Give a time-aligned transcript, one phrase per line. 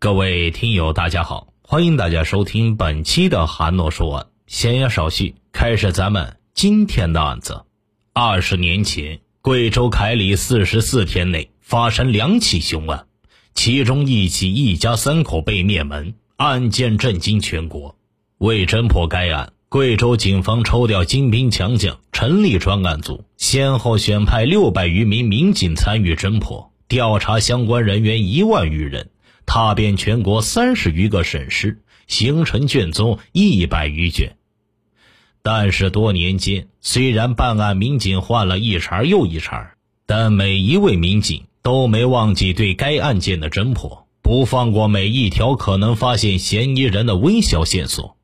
[0.00, 4.26] 各位听友，大家好，欢迎大家收听本期的韩诺说案。
[4.46, 7.62] 闲言少叙，开始咱们今天的案子。
[8.12, 13.06] 二十年前，贵州凯里四十四天内发生两起凶案，
[13.56, 17.96] 其中一起一家三口被灭门，案件震惊全国。
[18.38, 29.10] 为侦破该案，贵州警方抽调精兵强将，成立专案组，先后选派六百余名民警参与侦破，调查相关人员一万余人。
[29.48, 34.36] 踏遍全国三十余个省市，形成卷宗一百余卷。
[35.42, 39.72] 但是多年间，虽然办案民警换了一茬又一茬，
[40.04, 48.18] 但每一位民警都没忘记对该案件的侦破，不放过每一条可能发现嫌疑人的微小线索。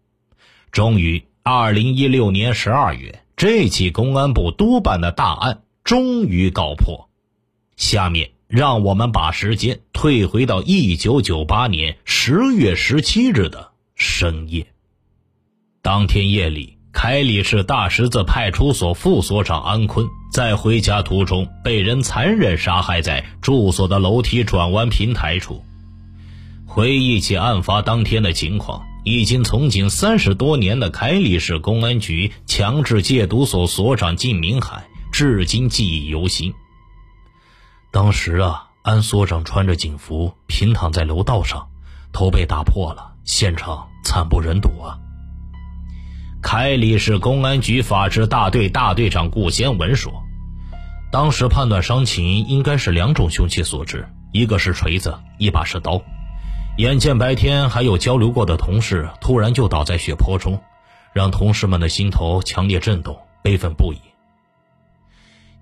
[0.73, 7.09] 终于，二零一六年十二月，这起公安部督办的大案终于告破。
[7.77, 8.34] 下面。
[8.55, 14.65] 让我们把时间退回到一九九八年十月十七日的深夜。
[15.83, 25.65] 当天夜里，凯里市大十字派出所副所长安坤在回家途中被人残忍杀害在住所的楼梯转弯平台处。
[26.65, 36.55] 回忆起案发当天的情况，已经从警三十多年的凯里市公安局强制戒毒所所长靳明海至今记忆犹新。
[37.95, 41.69] 当时啊，安所长穿着警服平躺在楼道上，
[42.13, 44.99] 头被打破了，现场惨不忍睹啊。
[46.43, 50.13] 凯里市公安局法制大队大队长顾先文说
[51.13, 56.03] ：“当时判断伤情应该是两种凶器所致，一个是锤子，一把是刀。
[56.79, 60.61] 眼见白天还有交流过的同事突然就倒在血泊中，
[61.13, 63.99] 让同事们的心头强烈震动，悲愤不已。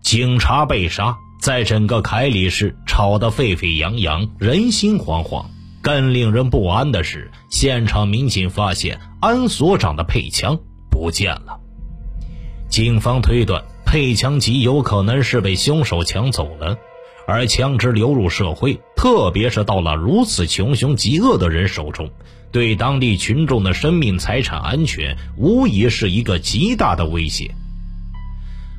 [0.00, 5.46] 警察被杀。”在整个凯里市吵得沸沸扬扬，人心惶惶。
[5.80, 10.56] 更令人不安的是，现场民警发现安所长的配枪
[10.88, 11.58] 不见了。
[12.68, 16.78] 警方推断，配枪极有可能是被凶手抢走了。
[17.26, 22.08] 而枪支流入社会，特别是到了如此穷凶极恶的人手中，
[22.52, 27.52] 对当地群众的生命财产安全，无疑是一个极大的威胁。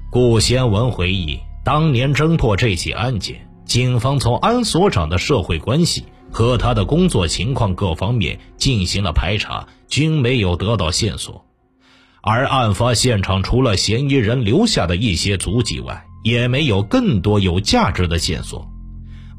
[0.10, 1.38] 顾先文回忆。
[1.64, 11.46] 当年侦破这起案件，警方从安所长的社会关系和他的工作情况各方面进行了排查，均没有得到线索。
[12.22, 18.68] 而案发现场除了嫌疑人留下的一些足迹外，也没有更多有价值的线索。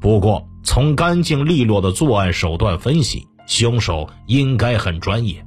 [0.01, 5.45] 不过，从干净利落的作案手段分析，凶手应该很专业。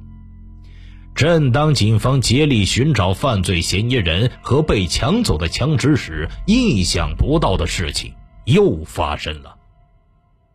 [1.18, 8.14] 正当警方竭力寻找犯罪嫌疑人和被抢走的枪支时，意想不到的事情
[8.44, 9.56] 又发生了。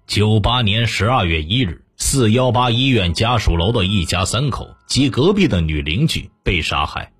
[0.07, 7.12] 九八年十二月一日，四幺八医院家属楼的一家三口及隔壁的女邻居被杀害。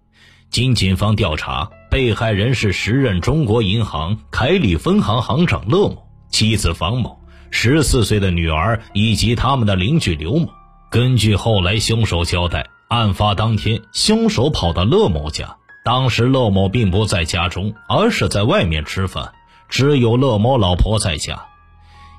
[0.50, 7.20] 经警方调查，被害人是时任中国银行凯里分行行长乐某、妻子房某、
[7.52, 10.48] 十四岁的女儿以及他们的邻居刘某。
[10.90, 12.66] 根据后来凶手交代。
[12.94, 19.34] 案发当天，凶手跑到乐某家，当时乐某并不在家中，而是在外面吃饭，
[19.68, 21.44] 只有乐某老婆在家。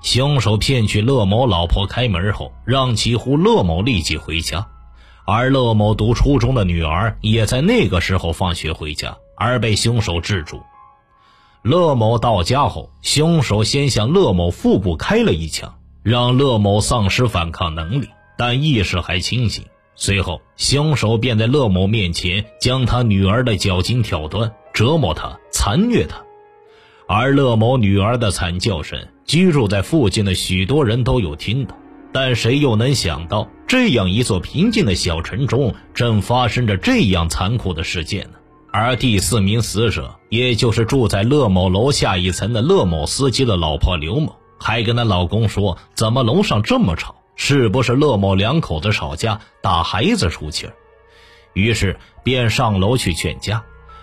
[0.02, 4.66] 凶手骗取乐某老婆开门后，让其呼乐某立即回家，
[5.24, 10.60] 而乐某读初中的女儿也在那个时候放学回家，而被凶手制住。
[11.62, 19.64] 乐某到家后，凶手先向乐某腹部开了一枪，让乐某丧失反抗能力，但意识还清醒。
[19.96, 26.16] 随后，凶手便在乐某面前将他女儿的脚筋挑断，折磨她，残虐她。
[27.06, 31.76] 而乐某女儿的惨叫声，居住在附近的许多人都有听到。
[32.12, 38.34] 但谁又能想到，这样一座平静的小城中，正发生着这样残酷的事件呢？
[38.72, 50.72] 而第四名死者，也就是住在乐某楼下一层的乐某司机的老婆刘某，还跟她老公说：“怎么楼上这么吵？”是不是乐某两口子吵架打孩子出气儿？
[51.52, 53.62] 于是便上楼去劝架，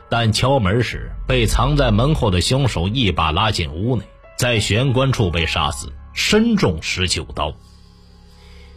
[0.10, 4.04] 但敲门时被藏在门后的凶手一把拉进屋内，
[4.38, 7.54] 在玄关处被杀死，身中十九刀。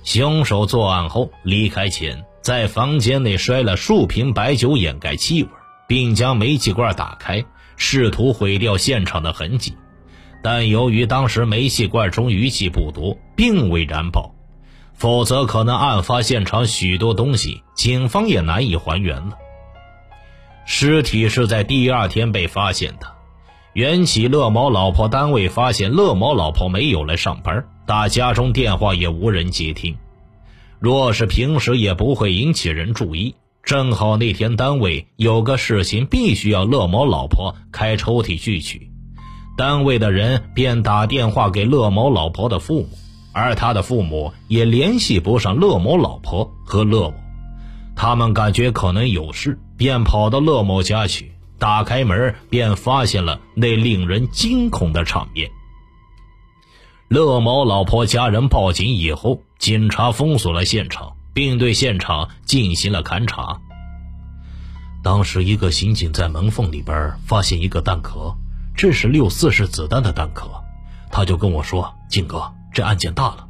[0.02, 5.48] 凶手作案后离开前，在房间内摔了数瓶白酒掩盖气味，
[5.88, 7.44] 并将煤气罐打开，
[7.76, 9.76] 试图毁掉现场的痕迹，
[10.42, 14.34] 但由于当时煤气罐中余气不多，并未燃爆。
[14.94, 19.36] 否则，可能案发现场许多东西，警方也难以还原了。
[20.64, 23.06] 尸体是在第二天被发现的。
[23.74, 29.96] 缘起乐某老婆单位发现乐某老婆没有来上班，打家中电话也无人接听。
[30.78, 33.34] 若是平时也不会引起人注意。
[33.64, 38.90] 正好那天单位有个事情，必须要乐某老婆开抽屉去取，
[39.56, 42.88] 单位的人便打电话给乐某老婆的父母，
[43.34, 47.14] 而他的父母也联系不上乐某老婆和乐某，
[47.94, 51.32] 他们感觉可能有事，便跑到乐某家去。
[51.58, 55.50] 打开门，便发现了那令人惊恐的场面。
[57.08, 61.12] 乐某老婆家人报警以后，警察封锁了现场。
[61.34, 63.60] 并对现场进行了勘查。
[65.02, 68.34] 当时，一个刑警在门缝里边发现一个弹壳，
[68.76, 70.48] 这是六四式子弹的弹壳，
[71.10, 73.48] 他就跟我说：“金哥，这案件大了。”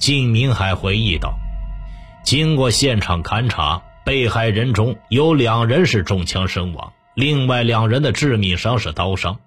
[0.00, 1.34] 靳明海回忆道
[2.24, 9.38] ：“经过现场勘查，被害人中有两人是中枪身亡，另外两人的致命伤是刀伤。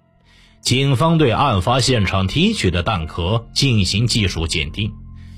[0.60, 4.92] 警方对案发现场提取的弹壳进行技术鉴定。”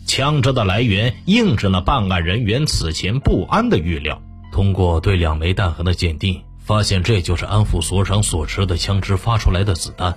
[0.06, 4.20] 枪支的来源印证了办案人员此前不安的预料。
[4.50, 10.16] 通过对两枚弹痕的鉴定，发现这就是安副所长所持的枪支发出来的子弹。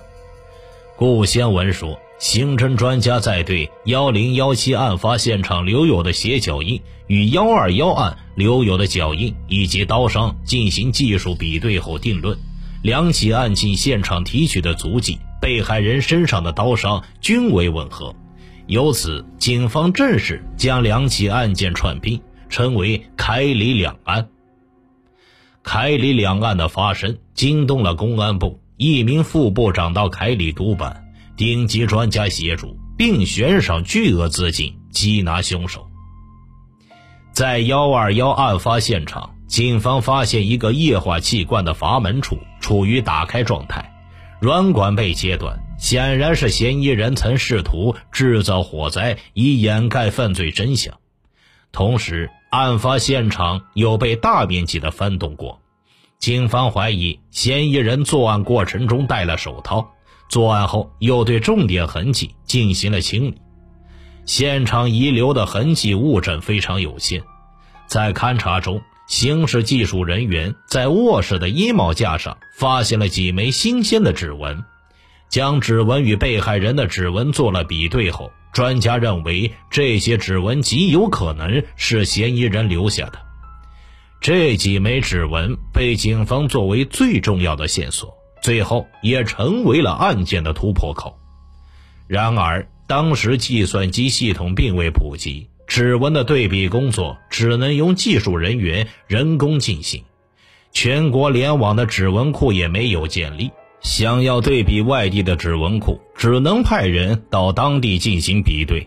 [0.96, 12.38] 顾先文说：“刑侦专家在对幺零幺七案发现场留有的血脚印与幺二幺案留有的脚印以及刀伤进行技术比对后定论，
[12.82, 18.16] 两起案件现场提取的足迹，被害人身上的刀伤均为吻合。”
[18.68, 22.18] 由此，警方正式将两起案件串并，
[22.48, 24.26] 称为“凯里两案”。
[25.62, 31.03] 凯里两案的发生惊动了公安部，一名副部长到凯里督办，
[31.36, 35.86] 顶级专家协助，并悬赏巨额资金缉拿凶手。
[37.32, 43.92] 在幺二幺案发现场，警方发现一个液化气罐的阀门处处于打开状态，
[44.40, 45.58] 软管被切断。
[45.76, 50.94] 显然是嫌疑人曾试图制造火灾以掩盖犯罪真相，
[51.72, 55.60] 同时案发现场有被大面积的翻动过，
[56.20, 59.90] 警方怀疑嫌疑人作案过程中戴了手套，
[60.28, 63.40] 作案后又对重点痕迹进行了清理，
[64.24, 67.22] 现场遗留的痕迹物证非常有限，
[67.86, 74.64] 在勘查中，刑事技术人员在卧室的衣帽架上发现了几枚新鲜的指纹。
[75.30, 83.18] 将指纹与被害人的指纹做了比对后，专家认为这些指纹极有可能是嫌疑人留下的。
[84.20, 91.18] 这几枚指纹被警方作为最重要的线索，最后也成为了案件的突破口。
[92.06, 100.04] 然而，当时计算机系统并未普及，指纹的对比工作只能由技术人员人工进行，
[100.72, 103.50] 全国联网的指纹库也没有建立。
[103.80, 108.86] 想要对比外地的指纹库，只能派人到当地进行比对。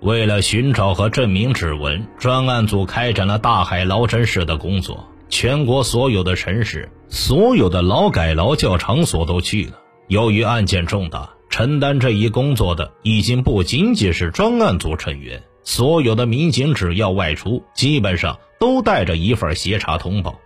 [0.00, 9.78] 为了寻找和证明指纹，专案组开展了大海捞针式的工作，全国所有的城市、所有的劳改劳教场所都去了。
[10.08, 20.40] 由于案件重大，承担这一工作的已经不仅仅是专案组成员，所有的民警只要外出，基本上都带着一份协查通报。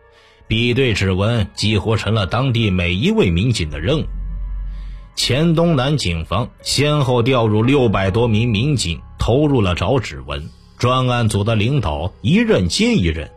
[0.49, 4.05] 比对指纹几乎成了当地每一位民警的任务。
[5.15, 10.51] 黔东南警方先后调入六百多名民警，投入了找指纹。
[10.79, 13.31] 专案组的领导一任接一任，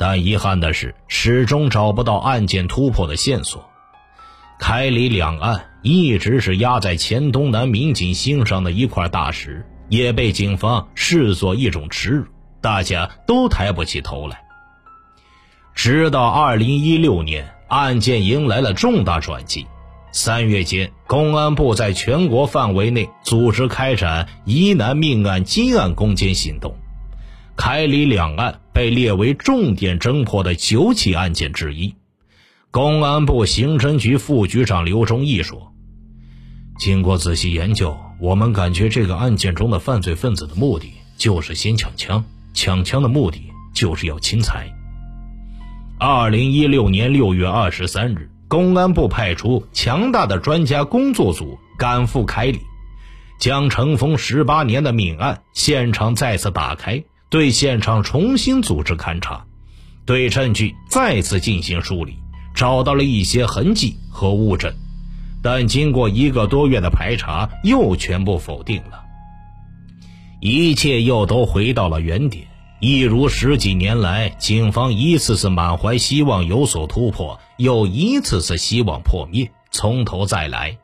[0.00, 3.68] 但遗憾的是，始终找不到案件突破的线索。
[4.58, 12.24] 凯里两案一直是压在黔东南民警心上的一块大石，也被警方视作一种耻辱，
[12.62, 14.40] 大家都抬不起头来。
[15.74, 19.66] 直到二零一六年，案件迎来了重大转机。
[20.12, 26.74] 三月间，公安部在全国范围内组织开展疑难命案积案攻坚行动，
[27.62, 31.94] 凯里两案被列为重点侦破的九起案件之一。
[32.70, 35.74] 公安部刑侦局副局长刘忠义说
[36.80, 42.24] ：“经过仔细研究，我们感觉这个案件中的犯罪分子的目的就是先抢枪，
[42.54, 44.66] 抢枪的目的就是要侵财。”
[46.00, 52.60] 二零一六年六月二十三日，公安部派出强大的专家工作组赶赴凯里，
[53.38, 59.46] 将尘封十八年的命案现场再次打开，对现场重新组织勘查，
[60.04, 62.16] 对证据再次进行梳理，
[62.54, 64.74] 找到了一些痕迹和物证，
[65.40, 69.04] 但经过一个多月的排查，又全部否定了，
[70.40, 72.44] 一切又都回到了原点。
[72.80, 80.78] 一如十几年来，警方一次次满怀希望有所突破，又一次次希望破灭，从头再来。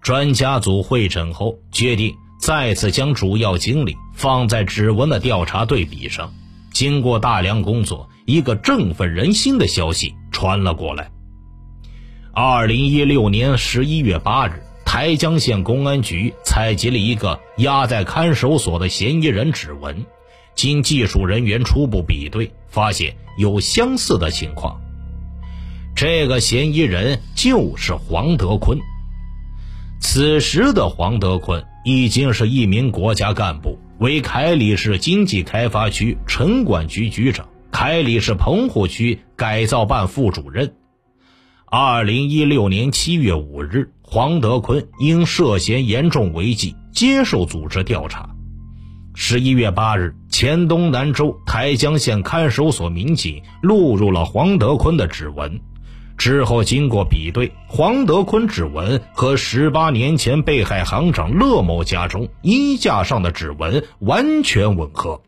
[0.00, 6.32] 专家组会诊后决定，再次将主要精力放在指纹的调查对比上。
[6.72, 11.10] 经过大量工作，一个振奋人心的消息传了过来。
[12.32, 20.04] 二零一六年十一月八日，台江县公安局采集了一个压在看守所的嫌疑人指纹，
[20.56, 24.80] 经技术人员初步比对，发现有相似的情况。
[25.94, 28.80] 这个嫌疑人就是黄德坤。
[30.00, 40.74] 此时的黄德坤已经是一名国家干部，为凯里市经济开发区城管局局长、凯里市棚户区改造办副主任。
[41.64, 48.28] 二零一六年七月五日，黄德坤因涉嫌严重违纪接受组织调查。
[49.14, 55.58] 十一月八日，黔东南州台江县看守所民警录入了黄德坤的指纹。
[56.16, 65.22] 之后经过比对，黄德坤指纹和十八年前被害行长乐某家中衣架上的指纹完全吻合。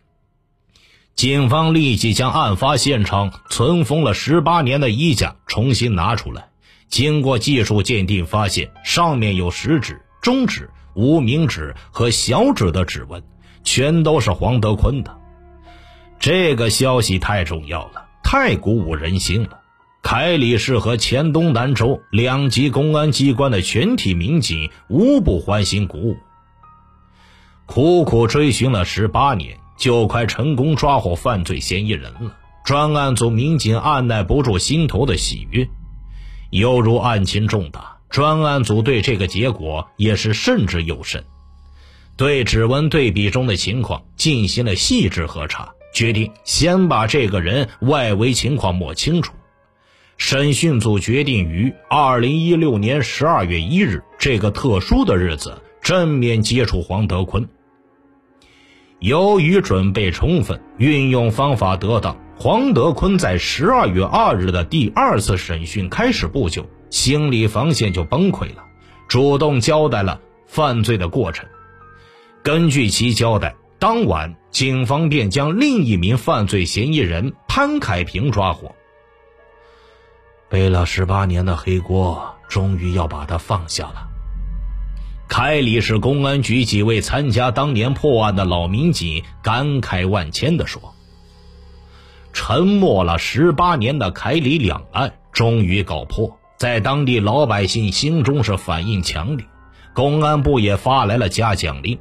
[1.15, 6.49] 警方立即将案发现场存封了十八年的衣架重新拿出来，
[6.89, 13.23] 经过技术鉴定，发现上面有食指、中指、无名指和小指的指纹，
[13.65, 15.19] 全都是黄德坤的。
[16.19, 19.61] 这个消息太重要了，太鼓舞人心了。
[20.09, 26.17] 凯里市和黔东南州两级公安机关的全体民警无不欢欣鼓舞。
[27.67, 29.59] 苦苦追寻了十八年。
[29.77, 35.69] 就快成功抓获犯罪嫌疑人了，专案组民警按耐不住心头的喜悦，
[36.51, 37.99] 犹如案情重大。
[38.09, 41.25] 专案组对这个结果也是慎之又慎，
[42.17, 49.35] 对指纹对比中的情况进行了细致核查，决定先把这个人外围情况摸清楚。
[50.17, 57.49] 审讯组决定于二零一六年十二月一日这个特殊的日子正面接触黄德坤。
[58.99, 68.65] 由于准备充分，运用方法得当，黄德坤在十二月二日的第二次审讯开始不久，心理防线就崩溃了，
[69.09, 71.47] 主动交代了犯罪的过程。
[72.43, 78.75] 根据其交代，当晚警方便将另一名犯罪嫌疑人潘凯平抓获。
[80.49, 84.09] 背了十八年的黑锅，终于要把他放下了。
[85.29, 90.95] 凯里市公安局几位参加当年破案的老民警感慨万千地说
[92.33, 99.45] ：“沉默了十八年的凯里两案终于告破，在当地老百姓心中是反应强烈，
[99.93, 101.99] 公安部也发来了嘉奖令。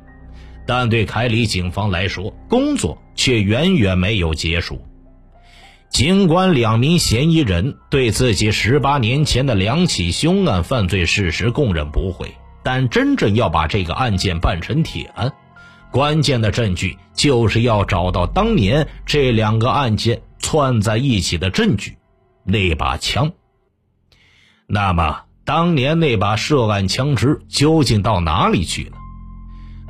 [0.68, 4.80] 但对凯里警方来说，工作却远远没有结束。
[5.90, 15.34] 尽管两名嫌疑人对自己十八年前的两起凶案犯罪事实供认不讳。”但真正要把这个案件办成铁案，
[15.92, 22.00] 关键的证据就是要找到当年这两个案件串在一起的证据，
[22.44, 23.34] 那把枪。
[24.66, 28.98] 那么，当年那把涉案枪支究竟到哪里去了？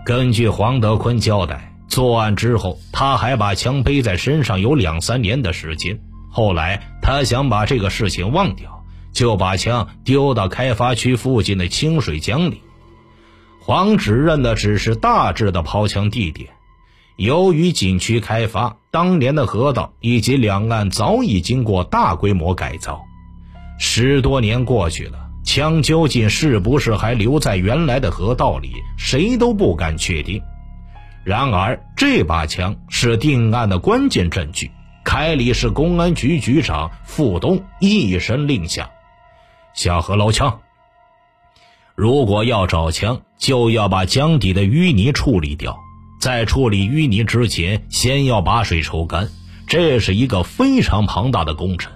[0.05, 5.99] 根据黄德坤交代，作案之后，他还把枪背在身上有两三年的时间。
[6.29, 12.61] 后来，他想把这个事情忘掉，就把枪丢到开发区附近的清水江里。
[13.61, 16.49] 黄指认的只是大致的抛枪地点，
[17.15, 23.01] 由于景区开发，当年的河道以及两岸早已经过大规模改造。
[23.79, 30.41] 十多年过去了，枪究竟是不是还留在原来的河道里，谁都不敢确定。
[31.25, 34.71] 然而，这把枪是定案的关键证据。
[35.03, 38.91] 凯里市公安局局长傅东一声令下
[39.73, 40.59] ：“下河捞枪。”
[41.95, 45.75] 如果要找枪，就要把江底的淤泥处理掉。
[46.19, 49.27] 在处理淤泥之前，先要把水抽干，
[49.65, 51.91] 这是一个非常庞大的工程。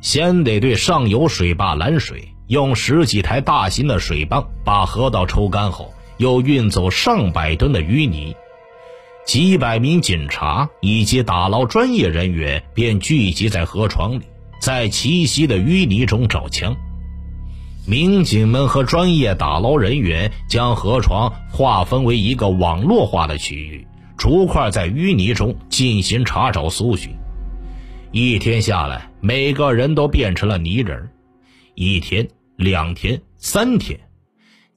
[0.00, 8.36] 先得对上游水坝拦水，用十几台大型的水泵把河道抽干后，又运走上百吨的淤泥。
[9.24, 14.22] 几百名警察以及打捞专业人员便聚集在河床里，
[14.60, 16.76] 在齐膝的淤泥中找枪。
[17.86, 27.10] 民警们和专业打捞人员将河床划分为一个网络化的区域，逐块在淤泥中进行查找搜寻。
[28.12, 31.10] 一天下来，每个人都变成了泥人。
[31.74, 34.00] 一天、两天、三天，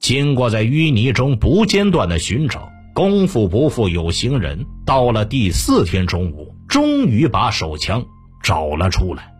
[0.02, 8.04] 经过在淤泥中不间断的寻找，功夫不负有心人，到了第四天中午，终于把手枪
[8.42, 9.32] 找了出来。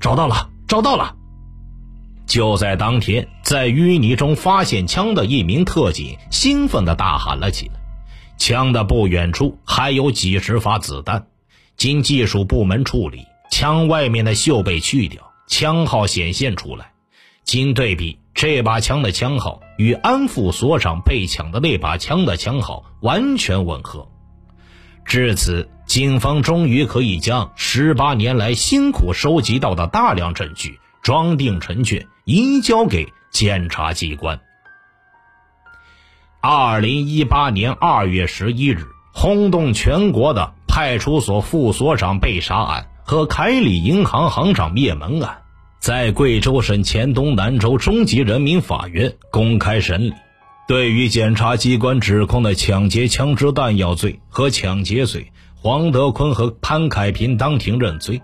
[0.00, 1.14] 找到了，找到了！
[2.26, 7.74] 就在当天，在淤泥中发现枪的一名特警兴奋地大喊了起来
[8.38, 11.28] ：“枪的不远处还有几十发子弹！”
[11.78, 16.90] 经技术部门处理，枪外面的锈被去掉，枪号显现出来。
[17.44, 24.06] 经对比，这把枪的枪号与安副所长被抢的那把枪的枪号完全吻合。
[25.04, 34.38] 至此，警方终于可以将十八年来辛苦收集到的大量证据装订成卷，移交给检察机关。
[36.40, 45.42] 二零一八年二月十一日，轰动全国的派出所副所长被杀案和凯里银行行长灭门案。
[45.78, 50.12] 在贵州省黔东南州中级人民法院公开审理，
[50.66, 58.20] 对于检察机关指控的抢劫枪支弹药罪和抢劫罪，黄德坤和潘凯平当庭认罪。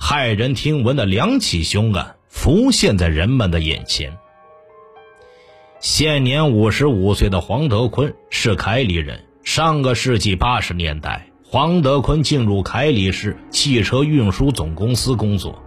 [0.00, 4.16] 骇人听闻的两起凶案浮现在人们的眼前。
[5.80, 9.24] 现年五十五岁的黄德坤是凯里人。
[9.42, 15.62] 上个世纪八十年代，黄德坤进入凯里市汽车运输总公司工作。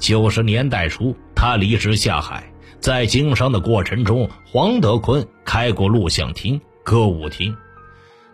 [0.00, 7.54] 九十年代初，他离职下海，在经商的过程中，黄德坤开过录像厅、歌舞厅，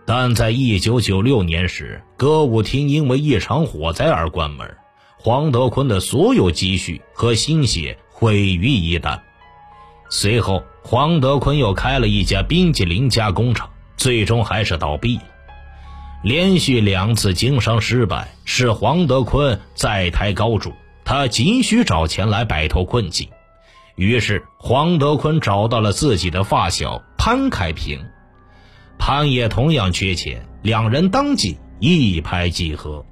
[0.07, 4.77] 但在一九九六年时，歌舞厅因为一场火灾而关门，
[5.19, 9.19] 黄德坤的所有积蓄和心血毁于一旦。
[10.09, 15.25] 随后，黄德坤又开了一家冰激凌加工厂，最终还是倒闭了。
[16.23, 20.73] 连续两次经商失败，使黄德坤债台高筑。
[21.07, 23.29] 他急需找钱来摆脱困境，
[23.95, 28.05] 于是黄德坤找到了自己的发小潘开平，
[28.99, 33.07] 潘也同样缺钱，两人当即一拍即合。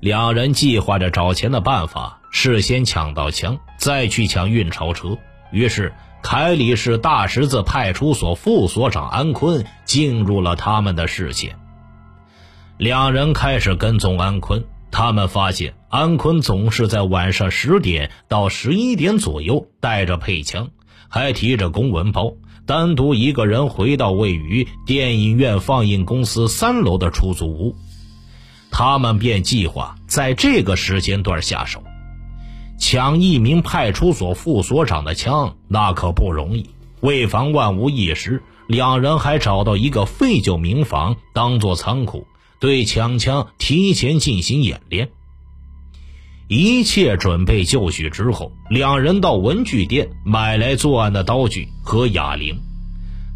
[0.00, 5.18] 两人计划着找钱的办法，事先抢到枪，再去抢运钞车。
[5.52, 5.92] 于是
[6.22, 11.56] 凯里市大十字派出所副所长安坤进入了他们的视线，
[12.78, 14.64] 两人开始跟踪安坤。
[14.94, 20.70] 他们发现安坤总是在晚上十点到十一点左右带着配枪，
[21.08, 27.74] 还提着公文包，单独一个人回到位于电影院放映公司三楼的出租屋。
[28.70, 31.82] 他们便计划在这个时间段下手，
[32.78, 36.70] 抢一名派出所副所长的枪，那可不容易。
[37.00, 42.28] 为防万无一失，两人还找到一个废旧民房当做仓库。
[42.64, 45.10] 对抢枪提前进行演练，
[46.48, 52.58] 一切准备就绪之后，两人到文具店买来作案的刀具和哑铃，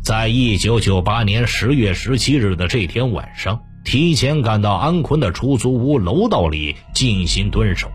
[0.02, 7.90] 在一九九八年十月十七日的这天晚上，提前赶到安坤的出租屋楼道里进行蹲守。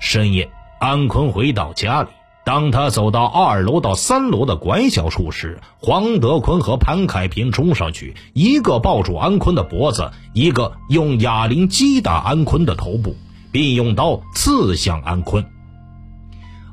[0.00, 2.08] 深夜，安坤回到家里。
[2.44, 13.16] 当他走到二楼到三楼的拐角处时，黄德坤和潘凯平冲上去，一个抱住安坤的脖子，一个用哑铃击打安坤的头部，
[13.50, 15.44] 并用刀刺向安坤。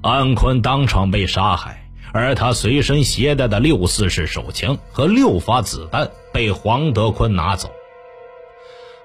[0.02, 7.72] 安坤当场被杀害，而他随身携带的六四式手枪和六发子弹被黄德坤拿走。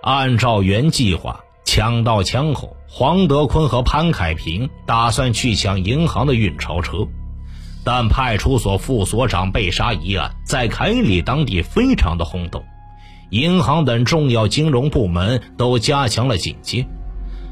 [0.02, 1.40] 按照原计划。
[1.68, 7.06] 抢到枪后，黄德坤和潘凯平打算去抢银行的运钞车，
[7.84, 12.64] 但派出所副所长被杀一案在凯里当地非常的轰动，
[13.28, 16.86] 银行等重要金融部门都加强了警戒。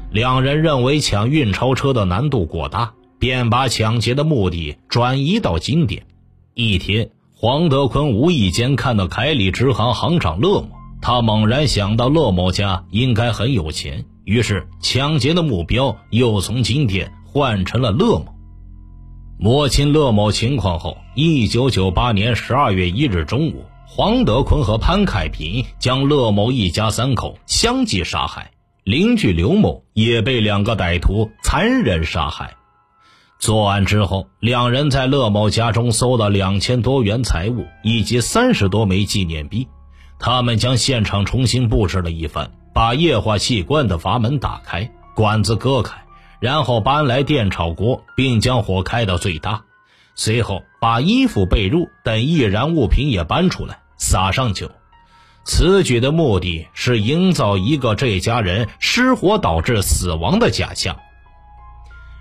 [0.09, 6.07] 两人认为抢运钞车的难度过大，便把抢劫的目的转移到金店。
[6.55, 10.69] 一天，黄德坤无意间看到凯里支行行长乐某，
[11.03, 14.05] 他猛然想到乐某家应该很有钱。
[14.25, 18.33] 于是，抢劫的目标又从金店换成了乐某。
[19.37, 28.49] 摸清乐某情况后，一九九八年十二月一日中午，黄德坤和潘凯平将乐某一家三口相继杀害，
[28.83, 32.55] 邻居刘某也被两个歹徒残忍杀害。
[33.37, 39.67] 作案之后，两人在乐某家中搜到两千多元财物以及三十多枚纪念币，
[40.17, 42.49] 他们将现场重新布置了一番。
[42.75, 45.95] 把液化气罐的阀门打开，管子割开，
[46.41, 49.63] 然后搬来电炒锅，并将火开到最大。
[50.13, 54.69] 随后把衣服、被褥等易燃物品也搬出来，撒上酒。
[55.45, 60.97] 此举的目的是营造一个这家人失火导致死亡的假象。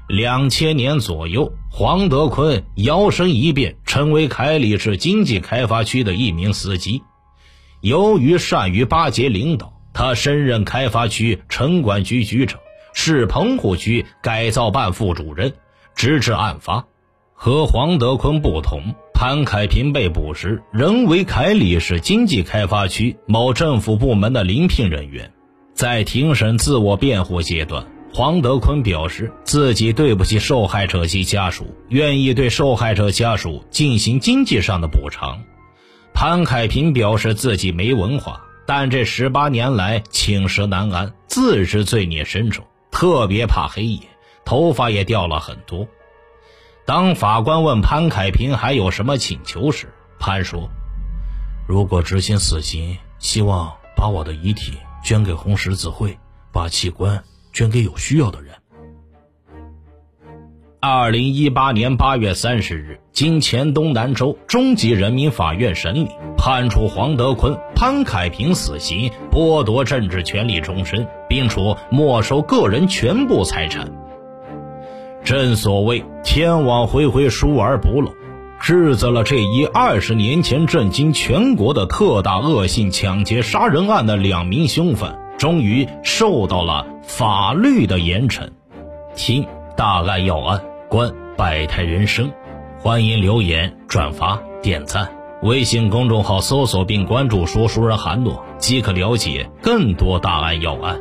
[0.07, 7.03] 两千年左右，黄德坤摇身一变，成为凯里市经济开发区的一名司机。
[7.81, 9.74] 由于善于巴结领导。
[9.95, 12.61] 他升任开发区城管局局长，
[12.93, 15.55] 市棚户区改造办副主任，
[15.95, 16.85] 直至案发。
[17.33, 25.31] 和黄德坤不同，潘凯平被捕时仍为凯里市经济开发区某政府部门的临聘人员。
[25.75, 35.43] 在庭审自我辩护阶段，黄德坤表示自己对不起受害者及家属，愿意对受害者家属进行经济上的补偿。
[36.15, 44.01] 潘凯平表示自己没文化，但这十八年来寝食难安，自知罪孽深重，特别怕黑夜，
[44.45, 45.87] 头发也掉了很多。
[46.87, 50.69] 当法官问潘凯平还有什么请求时，潘说
[51.69, 56.19] ：“如果执行死刑，希望把我的遗体捐给红十字会，
[56.53, 57.23] 把器官
[57.53, 58.55] 捐给有需要的人。”
[60.87, 73.91] 二零一八年八月三十日，经黔东南州中级人民法院审理，判处黄德坤、潘凯平死刑，剥夺政治权利终身，并处没收个人全部财产。
[75.25, 78.13] 正所谓天网恢恢，疏而不漏。
[78.61, 88.51] 制造了这一二十年前震惊全国的特大恶性抢劫杀人案的两名凶犯，终于受到了法律的严惩。
[89.17, 89.47] 听
[89.79, 90.63] 大案要案，
[90.95, 92.31] 观百态人生。
[92.79, 95.11] 欢迎留言、转发、点赞。
[95.43, 101.01] 微信公众号搜索并关注“说书人韩诺”，即可了解更多大案要案。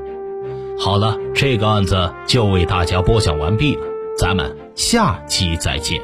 [0.80, 3.82] 好了，这个案子就为大家播讲完毕了。
[4.18, 6.02] 咱们下期再见。